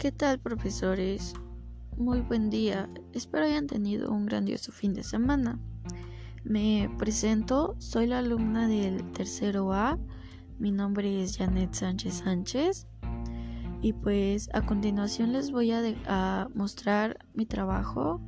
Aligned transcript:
¿Qué 0.00 0.12
tal 0.12 0.38
profesores? 0.38 1.34
Muy 1.98 2.22
buen 2.22 2.48
día, 2.48 2.88
espero 3.12 3.44
hayan 3.44 3.66
tenido 3.66 4.10
un 4.10 4.24
grandioso 4.24 4.72
fin 4.72 4.94
de 4.94 5.02
semana. 5.02 5.58
Me 6.42 6.88
presento, 6.96 7.76
soy 7.76 8.06
la 8.06 8.20
alumna 8.20 8.66
del 8.66 9.12
tercero 9.12 9.74
A, 9.74 9.98
mi 10.58 10.72
nombre 10.72 11.22
es 11.22 11.36
Janet 11.36 11.74
Sánchez 11.74 12.14
Sánchez 12.14 12.86
y 13.82 13.92
pues 13.92 14.48
a 14.54 14.64
continuación 14.64 15.34
les 15.34 15.50
voy 15.50 15.70
a, 15.70 15.82
a 16.06 16.48
mostrar 16.54 17.18
mi 17.34 17.44
trabajo, 17.44 18.22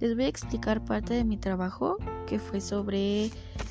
les 0.00 0.14
voy 0.16 0.24
a 0.24 0.28
explicar 0.28 0.84
parte 0.84 1.14
de 1.14 1.24
mi 1.24 1.38
trabajo 1.38 1.96
que 2.26 2.38
fue 2.38 2.60
sobre 2.60 3.30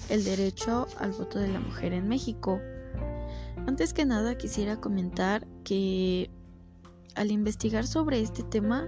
el 0.10 0.24
derecho 0.24 0.88
al 0.98 1.12
voto 1.12 1.38
de 1.38 1.50
la 1.50 1.60
mujer 1.60 1.94
en 1.94 2.08
México. 2.08 2.60
Antes 3.68 3.94
que 3.94 4.04
nada 4.04 4.36
quisiera 4.36 4.82
comentar 4.82 5.46
que 5.64 6.32
al 7.16 7.32
investigar 7.32 7.86
sobre 7.86 8.20
este 8.22 8.44
tema, 8.44 8.88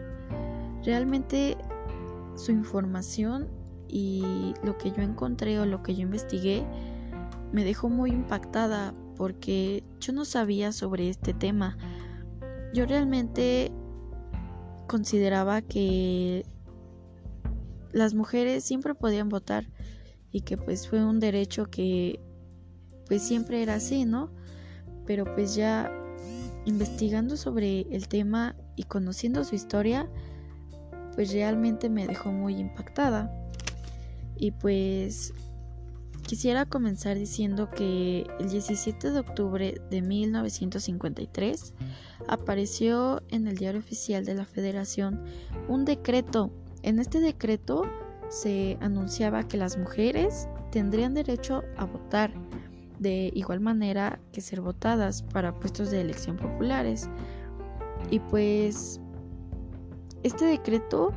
realmente 0.83 1.57
su 2.35 2.51
información 2.51 3.47
y 3.87 4.53
lo 4.63 4.77
que 4.77 4.91
yo 4.91 5.01
encontré 5.01 5.59
o 5.59 5.65
lo 5.65 5.81
que 5.83 5.95
yo 5.95 6.01
investigué 6.01 6.65
me 7.51 7.63
dejó 7.63 7.89
muy 7.89 8.11
impactada 8.11 8.93
porque 9.15 9.83
yo 9.99 10.13
no 10.13 10.25
sabía 10.25 10.71
sobre 10.71 11.09
este 11.09 11.33
tema. 11.33 11.77
Yo 12.73 12.85
realmente 12.85 13.71
consideraba 14.87 15.61
que 15.61 16.45
las 17.91 18.13
mujeres 18.13 18.63
siempre 18.63 18.93
podían 18.93 19.29
votar 19.29 19.69
y 20.31 20.41
que 20.41 20.57
pues 20.57 20.87
fue 20.87 21.03
un 21.03 21.19
derecho 21.19 21.65
que 21.65 22.19
pues 23.07 23.21
siempre 23.23 23.63
era 23.63 23.75
así, 23.75 24.05
¿no? 24.05 24.29
Pero 25.05 25.23
pues 25.33 25.55
ya 25.55 25.89
investigando 26.67 27.37
sobre 27.37 27.87
el 27.91 28.09
tema 28.09 28.53
y 28.75 28.83
conociendo 28.83 29.45
su 29.45 29.55
historia, 29.55 30.09
pues 31.15 31.31
realmente 31.31 31.89
me 31.89 32.05
dejó 32.05 32.31
muy 32.31 32.57
impactada. 32.57 33.31
Y 34.35 34.51
pues 34.51 35.33
quisiera 36.27 36.65
comenzar 36.65 37.17
diciendo 37.17 37.71
que 37.71 38.27
el 38.39 38.49
17 38.49 39.11
de 39.11 39.19
octubre 39.19 39.81
de 39.89 40.01
1953 40.01 41.73
apareció 42.27 43.23
en 43.29 43.47
el 43.47 43.55
diario 43.55 43.79
oficial 43.79 44.25
de 44.25 44.35
la 44.35 44.45
Federación 44.45 45.23
un 45.69 45.85
decreto. 45.85 46.51
En 46.83 46.99
este 46.99 47.21
decreto 47.21 47.83
se 48.29 48.77
anunciaba 48.81 49.47
que 49.47 49.55
las 49.55 49.77
mujeres 49.77 50.49
tendrían 50.71 51.13
derecho 51.13 51.63
a 51.77 51.85
votar 51.85 52.33
de 52.99 53.31
igual 53.33 53.59
manera 53.59 54.19
que 54.31 54.41
ser 54.41 54.61
votadas 54.61 55.21
para 55.21 55.53
puestos 55.53 55.91
de 55.91 56.01
elección 56.01 56.37
populares. 56.37 57.09
Y 58.09 58.19
pues 58.19 58.99
este 60.23 60.45
decreto 60.45 61.11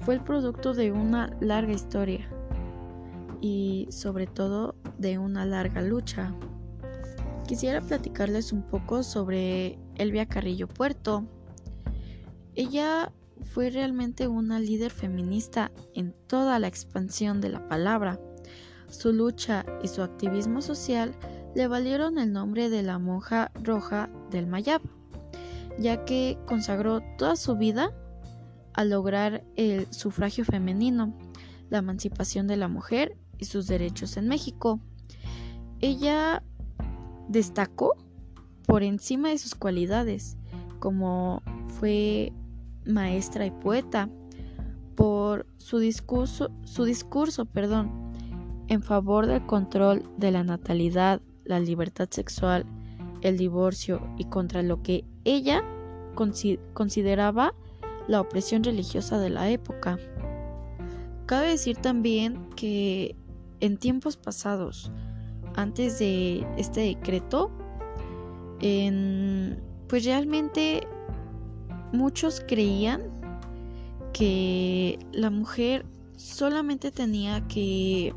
fue 0.00 0.14
el 0.14 0.20
producto 0.20 0.74
de 0.74 0.92
una 0.92 1.36
larga 1.40 1.72
historia 1.72 2.28
y 3.40 3.86
sobre 3.90 4.26
todo 4.26 4.74
de 4.98 5.18
una 5.18 5.44
larga 5.44 5.82
lucha. 5.82 6.34
Quisiera 7.46 7.80
platicarles 7.80 8.52
un 8.52 8.62
poco 8.62 9.02
sobre 9.02 9.78
Elvia 9.96 10.26
Carrillo 10.26 10.68
Puerto. 10.68 11.24
Ella 12.54 13.12
fue 13.44 13.70
realmente 13.70 14.28
una 14.28 14.58
líder 14.58 14.90
feminista 14.90 15.70
en 15.94 16.14
toda 16.26 16.58
la 16.58 16.68
expansión 16.68 17.40
de 17.40 17.48
la 17.48 17.66
palabra. 17.68 18.20
Su 18.88 19.12
lucha 19.12 19.64
y 19.82 19.88
su 19.88 20.02
activismo 20.02 20.62
social 20.62 21.14
le 21.54 21.68
valieron 21.68 22.18
el 22.18 22.32
nombre 22.32 22.70
de 22.70 22.82
la 22.82 22.98
monja 22.98 23.50
roja 23.62 24.10
del 24.30 24.46
Mayab, 24.46 24.80
ya 25.78 26.04
que 26.04 26.38
consagró 26.46 27.00
toda 27.16 27.36
su 27.36 27.56
vida 27.56 27.92
a 28.74 28.84
lograr 28.84 29.44
el 29.56 29.92
sufragio 29.92 30.44
femenino, 30.44 31.16
la 31.68 31.78
emancipación 31.78 32.46
de 32.46 32.56
la 32.56 32.68
mujer 32.68 33.16
y 33.38 33.44
sus 33.44 33.66
derechos 33.66 34.16
en 34.16 34.28
México. 34.28 34.80
Ella 35.80 36.42
destacó 37.28 37.94
por 38.66 38.82
encima 38.82 39.30
de 39.30 39.38
sus 39.38 39.54
cualidades, 39.54 40.36
como 40.78 41.42
fue 41.68 42.32
maestra 42.84 43.46
y 43.46 43.50
poeta, 43.50 44.08
por 44.94 45.46
su 45.58 45.78
discurso, 45.78 46.50
su 46.64 46.84
discurso, 46.84 47.44
perdón, 47.44 48.07
en 48.68 48.82
favor 48.82 49.26
del 49.26 49.44
control 49.46 50.04
de 50.16 50.30
la 50.30 50.44
natalidad, 50.44 51.20
la 51.44 51.58
libertad 51.60 52.08
sexual, 52.10 52.64
el 53.22 53.36
divorcio 53.36 54.00
y 54.16 54.24
contra 54.24 54.62
lo 54.62 54.82
que 54.82 55.04
ella 55.24 55.64
consideraba 56.74 57.54
la 58.06 58.20
opresión 58.20 58.62
religiosa 58.64 59.18
de 59.18 59.30
la 59.30 59.50
época. 59.50 59.98
Cabe 61.26 61.48
decir 61.48 61.76
también 61.76 62.48
que 62.56 63.16
en 63.60 63.76
tiempos 63.76 64.16
pasados, 64.16 64.90
antes 65.54 65.98
de 65.98 66.46
este 66.56 66.80
decreto, 66.80 67.50
pues 69.88 70.04
realmente 70.04 70.86
muchos 71.92 72.42
creían 72.46 73.02
que 74.12 74.98
la 75.12 75.30
mujer 75.30 75.86
solamente 76.16 76.90
tenía 76.90 77.46
que 77.48 78.14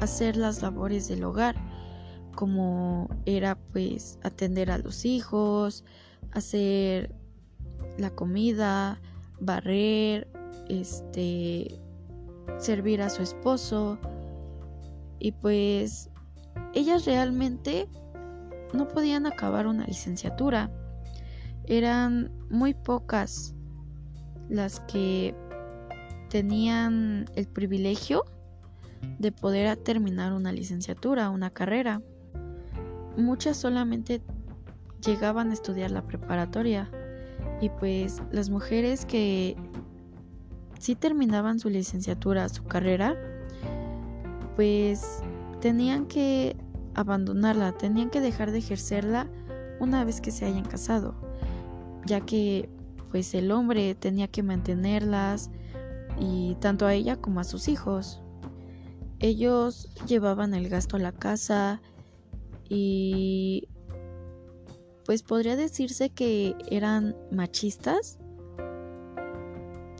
hacer 0.00 0.36
las 0.36 0.62
labores 0.62 1.08
del 1.08 1.24
hogar, 1.24 1.56
como 2.34 3.08
era 3.26 3.56
pues 3.72 4.18
atender 4.22 4.70
a 4.70 4.78
los 4.78 5.04
hijos, 5.04 5.84
hacer 6.32 7.14
la 7.98 8.10
comida, 8.10 9.00
barrer, 9.40 10.28
este 10.68 11.80
servir 12.58 13.02
a 13.02 13.10
su 13.10 13.22
esposo 13.22 13.98
y 15.18 15.32
pues 15.32 16.10
ellas 16.74 17.04
realmente 17.04 17.88
no 18.72 18.88
podían 18.88 19.26
acabar 19.26 19.66
una 19.66 19.86
licenciatura. 19.86 20.70
Eran 21.66 22.32
muy 22.48 22.74
pocas 22.74 23.54
las 24.48 24.80
que 24.80 25.34
tenían 26.28 27.26
el 27.34 27.46
privilegio 27.46 28.24
de 29.18 29.32
poder 29.32 29.76
terminar 29.76 30.32
una 30.32 30.52
licenciatura, 30.52 31.30
una 31.30 31.50
carrera. 31.50 32.02
Muchas 33.16 33.56
solamente 33.56 34.22
llegaban 35.04 35.50
a 35.50 35.54
estudiar 35.54 35.90
la 35.90 36.02
preparatoria 36.02 36.90
y 37.60 37.68
pues 37.68 38.22
las 38.30 38.50
mujeres 38.50 39.04
que 39.04 39.56
sí 40.78 40.94
terminaban 40.94 41.58
su 41.58 41.68
licenciatura, 41.68 42.48
su 42.48 42.64
carrera, 42.64 43.16
pues 44.56 45.22
tenían 45.60 46.06
que 46.06 46.56
abandonarla, 46.94 47.72
tenían 47.72 48.10
que 48.10 48.20
dejar 48.20 48.50
de 48.50 48.58
ejercerla 48.58 49.28
una 49.78 50.04
vez 50.04 50.20
que 50.20 50.30
se 50.30 50.46
hayan 50.46 50.64
casado, 50.64 51.14
ya 52.06 52.20
que 52.20 52.68
pues 53.10 53.34
el 53.34 53.50
hombre 53.50 53.94
tenía 53.94 54.28
que 54.28 54.42
mantenerlas 54.42 55.50
y 56.18 56.56
tanto 56.60 56.86
a 56.86 56.94
ella 56.94 57.16
como 57.16 57.40
a 57.40 57.44
sus 57.44 57.68
hijos. 57.68 58.22
Ellos 59.20 59.88
llevaban 60.06 60.54
el 60.54 60.68
gasto 60.68 60.96
a 60.96 61.00
la 61.00 61.12
casa 61.12 61.80
y 62.68 63.68
pues 65.04 65.22
podría 65.22 65.56
decirse 65.56 66.10
que 66.10 66.56
eran 66.70 67.14
machistas 67.30 68.18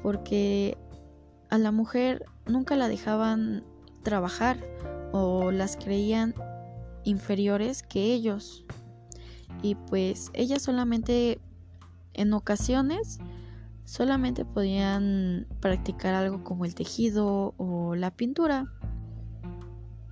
porque 0.03 0.79
a 1.51 1.59
la 1.59 1.71
mujer 1.71 2.25
nunca 2.47 2.77
la 2.77 2.89
dejaban 2.89 3.65
trabajar 4.03 4.59
o 5.13 5.51
las 5.51 5.77
creían 5.77 6.35
inferiores 7.05 7.83
que 7.83 8.15
ellos. 8.15 8.65
Y 9.63 9.75
pues 9.75 10.31
ellas 10.33 10.63
solamente 10.63 11.41
en 12.15 12.33
ocasiones 12.33 13.19
solamente 13.85 14.45
podían 14.45 15.47
practicar 15.61 16.15
algo 16.15 16.45
como 16.45 16.65
el 16.65 16.75
tejido 16.75 17.55
o 17.59 17.95
la 17.97 18.11
pintura 18.11 18.73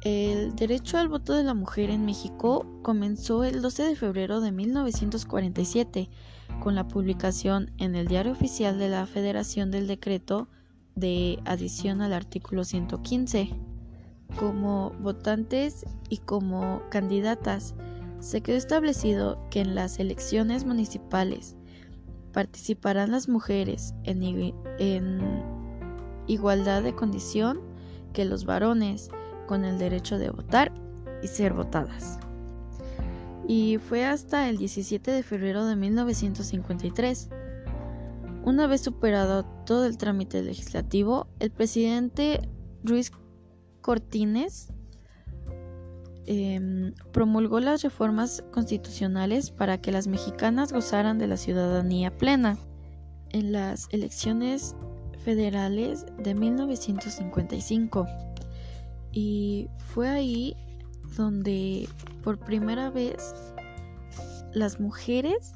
el 0.02 0.54
derecho 0.54 0.96
al 0.96 1.08
voto 1.08 1.34
de 1.34 1.42
la 1.42 1.54
mujer 1.54 1.90
en 1.90 2.04
México 2.04 2.64
comenzó 2.82 3.42
el 3.42 3.60
12 3.60 3.82
de 3.82 3.96
febrero 3.96 4.40
de 4.40 4.52
1947 4.52 6.08
con 6.60 6.76
la 6.76 6.86
publicación 6.86 7.72
en 7.78 7.96
el 7.96 8.06
Diario 8.06 8.32
Oficial 8.32 8.78
de 8.78 8.88
la 8.88 9.06
Federación 9.06 9.72
del 9.72 9.88
decreto 9.88 10.48
de 10.94 11.40
adición 11.44 12.00
al 12.00 12.12
artículo 12.12 12.64
115. 12.64 13.50
Como 14.38 14.90
votantes 15.00 15.84
y 16.08 16.18
como 16.18 16.82
candidatas, 16.90 17.74
se 18.20 18.40
quedó 18.40 18.56
establecido 18.56 19.38
que 19.50 19.60
en 19.60 19.74
las 19.74 19.98
elecciones 19.98 20.64
municipales 20.64 21.56
participarán 22.32 23.10
las 23.10 23.28
mujeres 23.28 23.94
en, 24.04 24.22
en 24.78 25.42
igualdad 26.28 26.82
de 26.82 26.94
condición 26.94 27.60
que 28.12 28.24
los 28.24 28.44
varones 28.44 29.10
con 29.48 29.64
el 29.64 29.78
derecho 29.78 30.16
de 30.18 30.30
votar 30.30 30.72
y 31.24 31.26
ser 31.26 31.54
votadas. 31.54 32.20
Y 33.48 33.78
fue 33.78 34.04
hasta 34.04 34.48
el 34.48 34.58
17 34.58 35.10
de 35.10 35.22
febrero 35.24 35.66
de 35.66 35.74
1953 35.74 37.30
una 38.48 38.66
vez 38.66 38.80
superado 38.80 39.44
todo 39.66 39.84
el 39.84 39.98
trámite 39.98 40.42
legislativo, 40.42 41.26
el 41.38 41.50
presidente 41.50 42.48
Ruiz 42.82 43.12
Cortines 43.82 44.72
em, 46.24 46.94
promulgó 47.12 47.60
las 47.60 47.82
reformas 47.82 48.42
constitucionales 48.50 49.50
para 49.50 49.82
que 49.82 49.92
las 49.92 50.06
mexicanas 50.06 50.72
gozaran 50.72 51.18
de 51.18 51.26
la 51.26 51.36
ciudadanía 51.36 52.16
plena. 52.16 52.56
En 53.32 53.52
las 53.52 53.86
elecciones 53.90 54.74
federales 55.24 56.06
de 56.16 56.34
1955. 56.34 58.06
Y 59.12 59.68
fue 59.78 60.08
ahí 60.08 60.56
donde 61.16 61.88
por 62.22 62.38
primera 62.38 62.90
vez 62.90 63.34
las 64.52 64.78
mujeres 64.80 65.54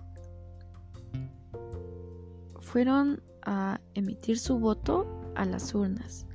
fueron 2.61 3.23
a 3.45 3.81
emitir 3.95 4.39
su 4.39 4.59
voto 4.59 5.07
a 5.35 5.45
las 5.45 5.75
urnas. 5.75 6.27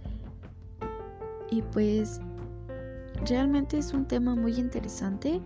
Y 1.49 1.61
pues 1.61 2.19
realmente 3.25 3.77
es 3.77 3.93
un 3.93 4.05
tema 4.05 4.35
muy 4.35 4.53
interesante 4.53 5.41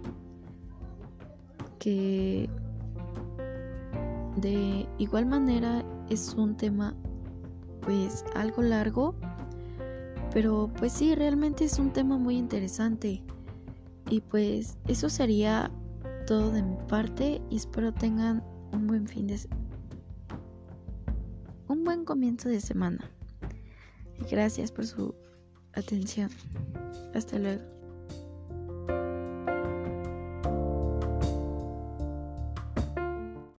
que 1.79 2.50
de 4.38 4.88
igual 4.97 5.25
manera 5.25 5.83
es 6.09 6.33
un 6.33 6.56
tema 6.56 6.95
pues 7.81 8.24
algo 8.35 8.62
largo, 8.62 9.15
pero 10.33 10.71
pues 10.77 10.93
sí, 10.93 11.15
realmente 11.15 11.65
es 11.65 11.79
un 11.79 11.91
tema 11.91 12.17
muy 12.17 12.37
interesante. 12.37 13.23
Y 14.09 14.21
pues 14.21 14.77
eso 14.87 15.09
sería 15.09 15.71
todo 16.27 16.51
de 16.51 16.63
mi 16.63 16.75
parte 16.87 17.41
y 17.49 17.57
espero 17.57 17.93
tengan 17.93 18.43
un 18.73 18.87
buen 18.87 19.07
fin 19.07 19.27
de 19.27 19.39
un 21.67 21.83
buen 21.83 22.03
comienzo 22.03 22.49
de 22.49 22.59
semana. 22.59 23.09
Gracias 24.29 24.71
por 24.71 24.85
su 24.85 25.15
atención. 25.73 26.29
Hasta 27.13 27.39
luego. 27.39 27.80